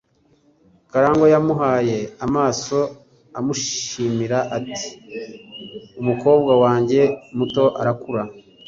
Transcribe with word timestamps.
Karangwa 0.91 1.27
yamuhaye 1.33 1.97
amaso 2.25 2.77
amushimira 3.39 4.37
ati: 4.57 4.87
"Umukobwa 6.01 6.51
wanjye 6.63 7.01
muto 7.37 7.63
arakura." 7.81 8.23